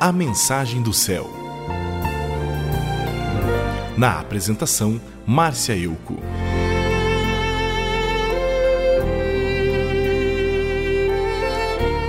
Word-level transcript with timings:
A 0.00 0.10
Mensagem 0.12 0.82
do 0.82 0.92
Céu. 0.92 1.30
Na 3.96 4.18
apresentação, 4.18 5.00
Márcia 5.24 5.76
Euco. 5.76 6.16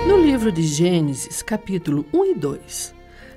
No 0.06 0.18
livro 0.18 0.50
de 0.50 0.62
Gênesis, 0.64 1.42
capítulo 1.42 2.04
1 2.12 2.24
e 2.24 2.34
2, 2.34 2.94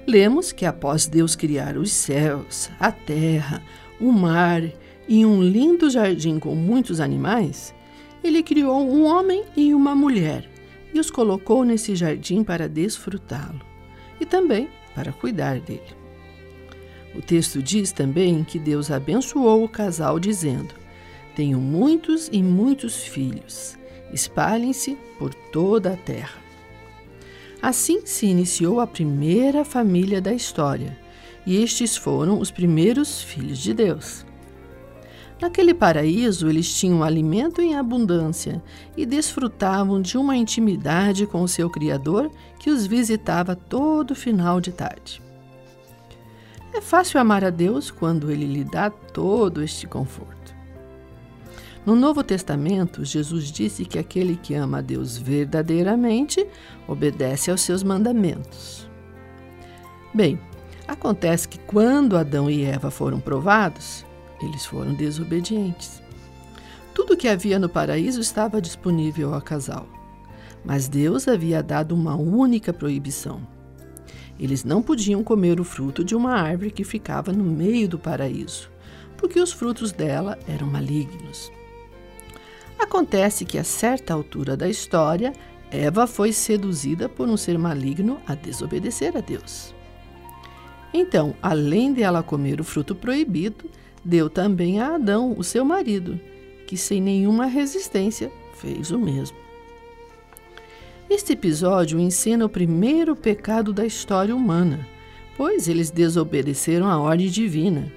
lemos 0.07 0.51
que 0.51 0.65
após 0.65 1.05
Deus 1.05 1.35
criar 1.35 1.77
os 1.77 1.91
céus, 1.91 2.71
a 2.79 2.91
terra, 2.91 3.61
o 4.01 4.11
mar 4.11 4.63
e 5.07 5.25
um 5.25 5.43
lindo 5.43 5.89
jardim 5.91 6.39
com 6.39 6.55
muitos 6.55 6.99
animais, 6.99 7.73
ele 8.23 8.41
criou 8.41 8.81
um 8.81 9.05
homem 9.05 9.45
e 9.55 9.73
uma 9.75 9.93
mulher 9.93 10.49
e 10.91 10.99
os 10.99 11.11
colocou 11.11 11.63
nesse 11.63 11.95
jardim 11.95 12.43
para 12.43 12.67
desfrutá-lo 12.67 13.68
e 14.19 14.25
também 14.25 14.69
para 14.93 15.11
cuidar 15.11 15.59
dele. 15.59 15.99
O 17.15 17.21
texto 17.21 17.61
diz 17.61 17.91
também 17.91 18.43
que 18.43 18.59
Deus 18.59 18.91
abençoou 18.91 19.63
o 19.63 19.69
casal, 19.69 20.19
dizendo: 20.19 20.75
Tenho 21.35 21.59
muitos 21.59 22.29
e 22.31 22.41
muitos 22.43 23.03
filhos, 23.03 23.77
espalhem-se 24.13 24.97
por 25.17 25.33
toda 25.33 25.93
a 25.93 25.97
terra. 25.97 26.39
Assim 27.61 28.05
se 28.05 28.25
iniciou 28.25 28.79
a 28.79 28.87
primeira 28.87 29.65
família 29.65 30.21
da 30.21 30.33
história, 30.33 30.97
e 31.45 31.61
estes 31.61 31.97
foram 31.97 32.39
os 32.39 32.51
primeiros 32.51 33.21
filhos 33.21 33.59
de 33.59 33.73
Deus. 33.73 34.25
Naquele 35.41 35.73
paraíso, 35.73 36.49
eles 36.49 36.73
tinham 36.73 37.01
alimento 37.01 37.61
em 37.61 37.75
abundância 37.75 38.61
e 38.97 39.05
desfrutavam 39.05 40.01
de 40.01 40.17
uma 40.17 40.35
intimidade 40.35 41.25
com 41.25 41.41
o 41.41 41.47
seu 41.47 41.69
Criador 41.69 42.29
que 42.59 42.69
os 42.69 42.85
visitava 42.85 43.55
todo 43.55 44.13
final 44.13 44.59
de 44.59 44.73
tarde. 44.73 45.21
É 46.73 46.81
fácil 46.81 47.19
amar 47.19 47.43
a 47.43 47.49
Deus 47.49 47.89
quando 47.89 48.29
ele 48.29 48.45
lhe 48.45 48.63
dá 48.63 48.89
todo 48.89 49.63
este 49.63 49.87
conforto. 49.87 50.39
No 51.85 51.95
Novo 51.95 52.21
Testamento, 52.21 53.05
Jesus 53.05 53.49
disse 53.51 53.85
que 53.85 53.97
aquele 53.97 54.35
que 54.35 54.53
ama 54.53 54.79
a 54.79 54.81
Deus 54.81 55.17
verdadeiramente 55.17 56.45
obedece 56.87 57.49
aos 57.49 57.61
seus 57.61 57.81
mandamentos. 57.81 58.87
Bem, 60.13 60.39
acontece 60.87 61.47
que 61.47 61.57
quando 61.59 62.17
Adão 62.17 62.49
e 62.49 62.63
Eva 62.63 62.91
foram 62.91 63.19
provados, 63.19 64.05
eles 64.45 64.65
foram 64.65 64.93
desobedientes. 64.93 66.01
Tudo 66.93 67.17
que 67.17 67.27
havia 67.27 67.57
no 67.57 67.69
paraíso 67.69 68.19
estava 68.19 68.61
disponível 68.61 69.33
ao 69.33 69.41
casal, 69.41 69.87
mas 70.63 70.87
Deus 70.87 71.27
havia 71.27 71.63
dado 71.63 71.95
uma 71.95 72.15
única 72.15 72.73
proibição. 72.73 73.41
Eles 74.39 74.63
não 74.63 74.81
podiam 74.81 75.23
comer 75.23 75.59
o 75.59 75.63
fruto 75.63 76.03
de 76.03 76.15
uma 76.15 76.33
árvore 76.33 76.71
que 76.71 76.83
ficava 76.83 77.31
no 77.31 77.43
meio 77.43 77.87
do 77.87 77.99
paraíso, 77.99 78.71
porque 79.17 79.39
os 79.39 79.51
frutos 79.51 79.91
dela 79.91 80.39
eram 80.47 80.67
malignos. 80.67 81.51
Acontece 82.79 83.43
que, 83.43 83.57
a 83.57 83.63
certa 83.63 84.13
altura 84.13 84.55
da 84.55 84.69
história, 84.69 85.33
Eva 85.69 86.07
foi 86.07 86.31
seduzida 86.31 87.09
por 87.09 87.27
um 87.27 87.35
ser 87.35 87.57
maligno 87.59 88.19
a 88.25 88.33
desobedecer 88.33 89.15
a 89.17 89.19
Deus. 89.19 89.75
Então, 90.93 91.35
além 91.41 91.93
de 91.93 92.01
ela 92.01 92.23
comer 92.23 92.59
o 92.59 92.63
fruto 92.63 92.95
proibido, 92.95 93.69
deu 94.09 94.29
também 94.29 94.81
a 94.81 94.95
Adão, 94.95 95.35
o 95.37 95.43
seu 95.43 95.63
marido, 95.63 96.19
que 96.65 96.75
sem 96.75 96.99
nenhuma 96.99 97.45
resistência 97.45 98.31
fez 98.55 98.89
o 98.89 98.97
mesmo. 98.97 99.37
Este 101.07 101.33
episódio 101.33 101.99
ensina 101.99 102.45
o 102.45 102.49
primeiro 102.49 103.15
pecado 103.15 103.71
da 103.71 103.85
história 103.85 104.35
humana, 104.35 104.85
pois 105.37 105.67
eles 105.67 105.91
desobedeceram 105.91 106.87
à 106.87 106.99
ordem 106.99 107.29
divina, 107.29 107.91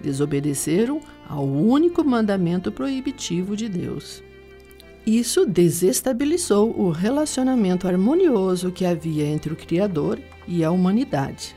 desobedeceram 0.00 1.00
ao 1.28 1.46
único 1.46 2.04
mandamento 2.04 2.70
proibitivo 2.70 3.56
de 3.56 3.68
Deus. 3.68 4.22
Isso 5.06 5.46
desestabilizou 5.46 6.78
o 6.78 6.90
relacionamento 6.90 7.86
harmonioso 7.86 8.72
que 8.72 8.84
havia 8.84 9.24
entre 9.24 9.52
o 9.52 9.56
Criador 9.56 10.18
e 10.46 10.64
a 10.64 10.70
humanidade 10.70 11.54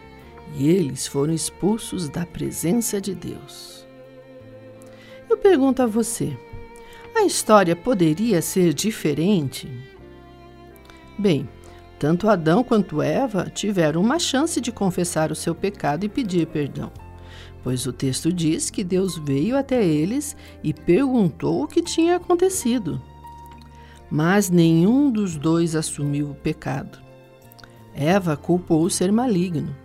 e 0.56 0.70
eles 0.70 1.08
foram 1.08 1.34
expulsos 1.34 2.10
da 2.10 2.26
presença 2.26 3.02
de 3.02 3.14
Deus. 3.14 3.87
Eu 5.30 5.38
pergunto 5.38 5.82
a 5.82 5.86
você: 5.86 6.38
a 7.16 7.24
história 7.24 7.76
poderia 7.76 8.42
ser 8.42 8.74
diferente? 8.74 9.70
Bem, 11.18 11.50
tanto 12.00 12.30
Adão 12.30 12.64
quanto 12.64 13.02
Eva 13.02 13.50
tiveram 13.54 14.02
uma 14.02 14.20
chance 14.20 14.62
de 14.62 14.72
confessar 14.72 15.32
o 15.32 15.36
seu 15.36 15.56
pecado 15.56 16.06
e 16.06 16.10
pedir 16.10 16.46
perdão, 16.48 16.92
pois 17.64 17.88
o 17.88 17.94
texto 17.94 18.32
diz 18.32 18.70
que 18.70 18.84
Deus 18.84 19.18
veio 19.18 19.58
até 19.58 19.84
eles 19.84 20.38
e 20.64 20.74
perguntou 20.74 21.64
o 21.64 21.68
que 21.68 21.82
tinha 21.82 22.18
acontecido. 22.18 23.02
Mas 24.10 24.50
nenhum 24.50 25.12
dos 25.12 25.36
dois 25.36 25.76
assumiu 25.76 26.30
o 26.30 26.36
pecado. 26.36 27.00
Eva 27.94 28.38
culpou 28.38 28.84
o 28.84 28.90
ser 28.90 29.12
maligno 29.12 29.76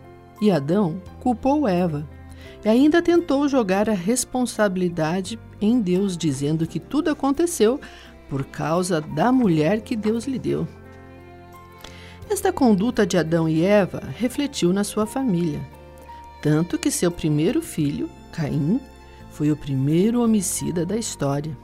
e 0.40 0.50
Adão 0.50 1.00
culpou 1.18 1.66
Eva 1.66 2.06
e 2.64 2.68
ainda 2.68 3.02
tentou 3.02 3.48
jogar 3.48 3.88
a 3.88 3.94
responsabilidade 3.94 5.38
em 5.60 5.80
Deus, 5.80 6.16
dizendo 6.16 6.66
que 6.66 6.78
tudo 6.78 7.10
aconteceu 7.10 7.80
por 8.28 8.44
causa 8.44 9.00
da 9.00 9.30
mulher 9.30 9.80
que 9.80 9.96
Deus 9.96 10.24
lhe 10.24 10.38
deu. 10.38 10.66
Esta 12.30 12.52
conduta 12.52 13.06
de 13.06 13.18
Adão 13.18 13.48
e 13.48 13.62
Eva 13.62 14.02
refletiu 14.16 14.72
na 14.72 14.84
sua 14.84 15.06
família, 15.06 15.60
tanto 16.40 16.78
que 16.78 16.90
seu 16.90 17.10
primeiro 17.10 17.60
filho, 17.60 18.08
Caim, 18.32 18.80
foi 19.30 19.50
o 19.50 19.56
primeiro 19.56 20.22
homicida 20.22 20.86
da 20.86 20.96
história. 20.96 21.56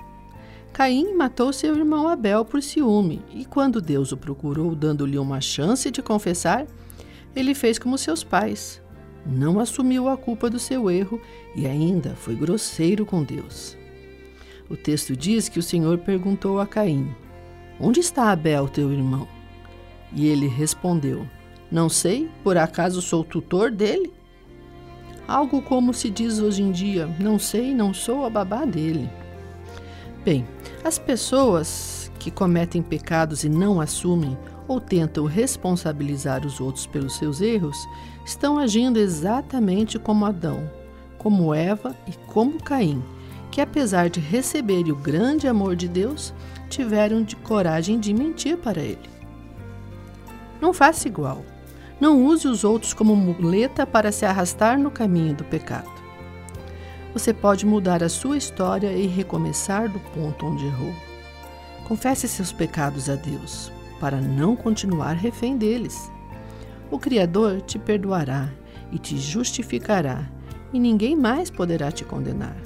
Caim 0.72 1.15
matou 1.15 1.53
seu 1.53 1.75
irmão 1.77 2.06
Abel 2.06 2.44
por 2.44 2.62
ciúme, 2.62 3.22
e 3.34 3.44
quando 3.44 3.81
Deus 3.81 4.12
o 4.12 4.17
procurou, 4.17 4.75
dando-lhe 4.75 5.19
uma 5.19 5.41
chance 5.41 5.91
de 5.91 6.03
confessar, 6.03 6.67
ele 7.34 7.55
fez 7.55 7.78
como 7.78 7.97
seus 7.97 8.22
pais. 8.22 8.81
Não 9.27 9.61
assumiu 9.61 10.09
a 10.09 10.17
culpa 10.17 10.49
do 10.49 10.59
seu 10.59 10.91
erro 10.91 11.21
e 11.55 11.67
ainda 11.67 12.15
foi 12.15 12.34
grosseiro 12.34 13.05
com 13.05 13.23
Deus. 13.23 13.77
O 14.71 14.77
texto 14.77 15.17
diz 15.17 15.49
que 15.49 15.59
o 15.59 15.62
Senhor 15.62 15.99
perguntou 15.99 16.61
a 16.61 16.67
Caim: 16.67 17.15
Onde 17.81 18.01
está 18.01 18.31
Abel, 18.31 18.69
teu 18.69 18.93
irmão? 18.93 19.27
E 20.12 20.27
ele 20.27 20.47
respondeu: 20.47 21.27
Não 21.71 21.89
sei, 21.89 22.29
por 22.43 22.56
acaso 22.56 23.01
sou 23.01 23.25
tutor 23.25 23.71
dele? 23.71 24.12
Algo 25.27 25.61
como 25.61 25.93
se 25.93 26.11
diz 26.11 26.39
hoje 26.39 26.62
em 26.62 26.71
dia: 26.71 27.06
Não 27.19 27.39
sei, 27.39 27.75
não 27.75 27.93
sou 27.93 28.25
a 28.25 28.31
babá 28.31 28.65
dele. 28.65 29.11
Bem, 30.25 30.47
as 30.85 30.99
pessoas 30.99 32.11
que 32.19 32.31
cometem 32.31 32.83
pecados 32.83 33.45
e 33.45 33.49
não 33.49 33.81
assumem 33.81 34.37
ou 34.69 34.79
tentam 34.81 35.25
responsabilizar 35.25 36.47
os 36.47 36.61
outros 36.61 36.87
pelos 36.87 37.17
seus 37.17 37.41
erros, 37.41 37.89
estão 38.25 38.59
agindo 38.59 38.99
exatamente 38.99 39.99
como 39.99 40.27
Adão, 40.27 40.71
como 41.17 41.55
Eva 41.55 41.97
e 42.06 42.12
como 42.27 42.62
Caim, 42.62 43.03
que 43.51 43.62
apesar 43.62 44.11
de 44.11 44.21
receberem 44.21 44.93
o 44.93 44.97
grande 44.97 45.49
amor 45.49 45.75
de 45.75 45.89
Deus, 45.89 46.34
tiveram 46.69 47.23
de 47.23 47.34
coragem 47.34 47.99
de 47.99 48.12
mentir 48.12 48.59
para 48.59 48.81
ele. 48.81 49.09
Não 50.61 50.73
faça 50.75 51.09
igual. 51.09 51.43
Não 52.00 52.25
use 52.25 52.47
os 52.47 52.62
outros 52.62 52.93
como 52.93 53.17
muleta 53.17 53.87
para 53.87 54.12
se 54.12 54.25
arrastar 54.25 54.79
no 54.79 54.91
caminho 54.91 55.35
do 55.35 55.45
pecado. 55.45 55.91
Você 57.12 57.33
pode 57.33 57.67
mudar 57.67 58.03
a 58.05 58.09
sua 58.09 58.37
história 58.37 58.93
e 58.93 59.06
recomeçar 59.06 59.89
do 59.89 59.99
ponto 59.99 60.47
onde 60.47 60.67
errou. 60.67 60.95
Confesse 61.89 62.29
seus 62.29 62.53
pecados 62.53 63.09
a 63.09 63.15
Deus, 63.17 63.73
para 64.00 64.21
não 64.21 64.56
continuar 64.56 65.15
refém 65.15 65.56
deles. 65.56 66.11
O 66.91 66.99
Criador 66.99 67.61
te 67.61 67.79
perdoará 67.79 68.50
e 68.91 68.99
te 68.99 69.19
justificará, 69.19 70.31
e 70.73 70.79
ninguém 70.79 71.17
mais 71.17 71.50
poderá 71.50 71.91
te 71.91 72.05
condenar. 72.05 72.56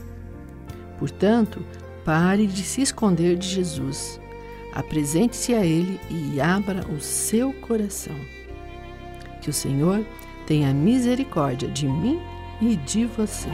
Portanto, 0.99 1.65
pare 2.05 2.47
de 2.47 2.63
se 2.63 2.83
esconder 2.83 3.37
de 3.37 3.49
Jesus. 3.49 4.21
Apresente-se 4.73 5.55
a 5.55 5.65
Ele 5.65 6.01
e 6.09 6.41
abra 6.41 6.87
o 6.89 7.01
seu 7.01 7.53
coração. 7.53 8.17
Que 9.41 9.51
o 9.51 9.53
Senhor 9.53 10.05
tenha 10.47 10.73
misericórdia 10.73 11.69
de 11.69 11.87
mim 11.87 12.21
e 12.61 12.77
de 12.77 13.05
você. 13.05 13.51